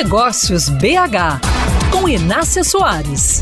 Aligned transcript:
Negócios 0.00 0.68
BH, 0.68 1.40
com 1.90 2.08
Inácia 2.08 2.62
Soares. 2.62 3.40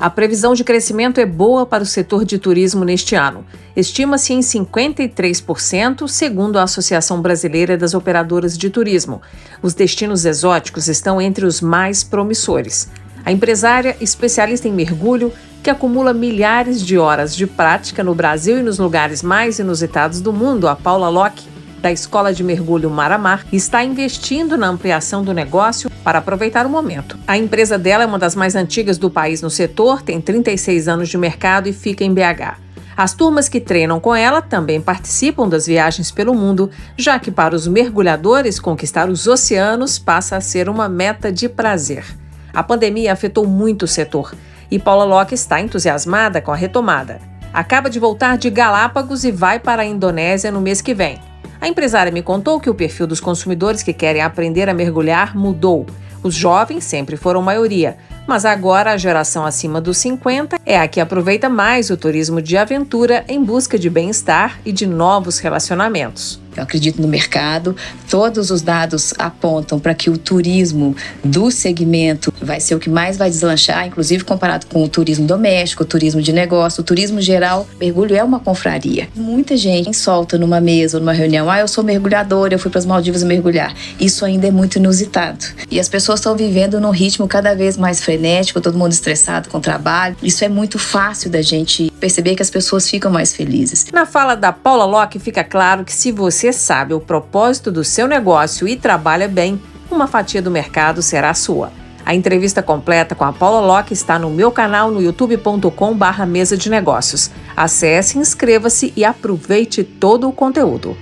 A 0.00 0.10
previsão 0.10 0.54
de 0.54 0.64
crescimento 0.64 1.20
é 1.20 1.24
boa 1.24 1.64
para 1.64 1.84
o 1.84 1.86
setor 1.86 2.24
de 2.24 2.36
turismo 2.36 2.84
neste 2.84 3.14
ano. 3.14 3.46
Estima-se 3.76 4.32
em 4.32 4.40
53%, 4.40 6.08
segundo 6.08 6.58
a 6.58 6.64
Associação 6.64 7.22
Brasileira 7.22 7.78
das 7.78 7.94
Operadoras 7.94 8.58
de 8.58 8.68
Turismo. 8.68 9.22
Os 9.62 9.74
destinos 9.74 10.24
exóticos 10.24 10.88
estão 10.88 11.22
entre 11.22 11.46
os 11.46 11.60
mais 11.60 12.02
promissores. 12.02 12.90
A 13.24 13.30
empresária, 13.30 13.96
especialista 14.00 14.66
em 14.66 14.72
mergulho, 14.72 15.32
que 15.62 15.70
acumula 15.70 16.12
milhares 16.12 16.84
de 16.84 16.98
horas 16.98 17.36
de 17.36 17.46
prática 17.46 18.02
no 18.02 18.14
Brasil 18.14 18.58
e 18.58 18.62
nos 18.62 18.78
lugares 18.78 19.22
mais 19.22 19.60
inusitados 19.60 20.20
do 20.20 20.32
mundo, 20.32 20.66
a 20.66 20.74
Paula 20.74 21.08
Locke, 21.08 21.46
da 21.80 21.92
Escola 21.92 22.32
de 22.32 22.42
Mergulho 22.42 22.90
Maramar, 22.90 23.46
está 23.52 23.84
investindo 23.84 24.56
na 24.56 24.66
ampliação 24.66 25.22
do 25.22 25.32
negócio 25.32 25.88
para 26.02 26.18
aproveitar 26.18 26.66
o 26.66 26.70
momento. 26.70 27.16
A 27.26 27.38
empresa 27.38 27.78
dela 27.78 28.02
é 28.02 28.06
uma 28.06 28.18
das 28.18 28.34
mais 28.34 28.56
antigas 28.56 28.98
do 28.98 29.08
país 29.08 29.40
no 29.40 29.50
setor, 29.50 30.02
tem 30.02 30.20
36 30.20 30.88
anos 30.88 31.08
de 31.08 31.16
mercado 31.16 31.68
e 31.68 31.72
fica 31.72 32.02
em 32.02 32.12
BH. 32.12 32.58
As 32.96 33.14
turmas 33.14 33.48
que 33.48 33.60
treinam 33.60 34.00
com 34.00 34.14
ela 34.14 34.42
também 34.42 34.80
participam 34.80 35.48
das 35.48 35.66
viagens 35.66 36.10
pelo 36.10 36.34
mundo, 36.34 36.70
já 36.96 37.18
que 37.18 37.30
para 37.30 37.54
os 37.54 37.68
mergulhadores 37.68 38.58
conquistar 38.58 39.08
os 39.08 39.26
oceanos 39.28 39.98
passa 39.98 40.36
a 40.36 40.40
ser 40.40 40.68
uma 40.68 40.88
meta 40.88 41.32
de 41.32 41.48
prazer. 41.48 42.04
A 42.52 42.62
pandemia 42.62 43.12
afetou 43.12 43.46
muito 43.46 43.84
o 43.84 43.88
setor 43.88 44.34
e 44.72 44.78
Paula 44.78 45.04
Locke 45.04 45.34
está 45.34 45.60
entusiasmada 45.60 46.40
com 46.40 46.50
a 46.50 46.56
retomada. 46.56 47.18
Acaba 47.52 47.90
de 47.90 48.00
voltar 48.00 48.38
de 48.38 48.48
Galápagos 48.48 49.22
e 49.22 49.30
vai 49.30 49.60
para 49.60 49.82
a 49.82 49.84
Indonésia 49.84 50.50
no 50.50 50.62
mês 50.62 50.80
que 50.80 50.94
vem. 50.94 51.18
A 51.60 51.68
empresária 51.68 52.10
me 52.10 52.22
contou 52.22 52.58
que 52.58 52.70
o 52.70 52.74
perfil 52.74 53.06
dos 53.06 53.20
consumidores 53.20 53.82
que 53.82 53.92
querem 53.92 54.22
aprender 54.22 54.70
a 54.70 54.74
mergulhar 54.74 55.36
mudou. 55.36 55.84
Os 56.22 56.34
jovens 56.34 56.84
sempre 56.84 57.18
foram 57.18 57.42
maioria, 57.42 57.98
mas 58.26 58.46
agora 58.46 58.92
a 58.92 58.96
geração 58.96 59.44
acima 59.44 59.78
dos 59.78 59.98
50 59.98 60.58
é 60.64 60.78
a 60.78 60.88
que 60.88 61.00
aproveita 61.00 61.50
mais 61.50 61.90
o 61.90 61.96
turismo 61.96 62.40
de 62.40 62.56
aventura 62.56 63.24
em 63.28 63.44
busca 63.44 63.78
de 63.78 63.90
bem-estar 63.90 64.58
e 64.64 64.72
de 64.72 64.86
novos 64.86 65.38
relacionamentos. 65.38 66.40
Eu 66.56 66.62
acredito 66.62 67.00
no 67.00 67.08
mercado. 67.08 67.74
Todos 68.08 68.50
os 68.50 68.62
dados 68.62 69.12
apontam 69.18 69.78
para 69.78 69.94
que 69.94 70.08
o 70.08 70.16
turismo 70.16 70.94
do 71.24 71.50
segmento 71.50 72.31
vai 72.52 72.60
ser 72.60 72.74
o 72.74 72.78
que 72.78 72.90
mais 72.90 73.16
vai 73.16 73.30
deslanchar, 73.30 73.86
inclusive 73.86 74.24
comparado 74.24 74.66
com 74.66 74.84
o 74.84 74.88
turismo 74.88 75.26
doméstico, 75.26 75.84
o 75.84 75.86
turismo 75.86 76.20
de 76.20 76.34
negócio, 76.34 76.82
o 76.82 76.84
turismo 76.84 77.18
geral. 77.18 77.66
Mergulho 77.80 78.14
é 78.14 78.22
uma 78.22 78.38
confraria. 78.38 79.08
Muita 79.16 79.56
gente 79.56 79.96
solta 79.96 80.36
numa 80.36 80.60
mesa 80.60 80.98
ou 80.98 81.00
numa 81.00 81.14
reunião: 81.14 81.50
ah, 81.50 81.60
eu 81.60 81.66
sou 81.66 81.82
mergulhador, 81.82 82.50
eu 82.52 82.58
fui 82.58 82.70
para 82.70 82.78
as 82.78 82.84
Maldivas 82.84 83.22
mergulhar. 83.22 83.74
Isso 83.98 84.26
ainda 84.26 84.46
é 84.48 84.50
muito 84.50 84.76
inusitado. 84.76 85.46
E 85.70 85.80
as 85.80 85.88
pessoas 85.88 86.20
estão 86.20 86.36
vivendo 86.36 86.78
num 86.78 86.90
ritmo 86.90 87.26
cada 87.26 87.54
vez 87.54 87.78
mais 87.78 88.02
frenético, 88.02 88.60
todo 88.60 88.76
mundo 88.76 88.92
estressado 88.92 89.48
com 89.48 89.56
o 89.56 89.60
trabalho. 89.60 90.14
Isso 90.22 90.44
é 90.44 90.48
muito 90.50 90.78
fácil 90.78 91.30
da 91.30 91.40
gente 91.40 91.90
perceber 91.98 92.34
que 92.34 92.42
as 92.42 92.50
pessoas 92.50 92.86
ficam 92.86 93.10
mais 93.10 93.34
felizes. 93.34 93.86
Na 93.90 94.04
fala 94.04 94.34
da 94.34 94.52
Paula 94.52 94.84
Locke 94.84 95.18
fica 95.18 95.42
claro 95.42 95.86
que 95.86 95.92
se 95.92 96.12
você 96.12 96.52
sabe 96.52 96.92
o 96.92 97.00
propósito 97.00 97.72
do 97.72 97.82
seu 97.82 98.06
negócio 98.06 98.68
e 98.68 98.76
trabalha 98.76 99.26
bem, 99.26 99.58
uma 99.90 100.06
fatia 100.06 100.42
do 100.42 100.50
mercado 100.50 101.00
será 101.00 101.32
sua. 101.32 101.72
A 102.04 102.14
entrevista 102.14 102.62
completa 102.62 103.14
com 103.14 103.24
a 103.24 103.32
Paula 103.32 103.60
Locke 103.60 103.92
está 103.92 104.18
no 104.18 104.30
meu 104.30 104.50
canal 104.50 104.90
no 104.90 105.00
youtube.com/mesa 105.00 106.56
de 106.56 106.68
negócios. 106.68 107.30
Acesse, 107.56 108.18
inscreva-se 108.18 108.92
e 108.96 109.04
aproveite 109.04 109.84
todo 109.84 110.28
o 110.28 110.32
conteúdo. 110.32 110.96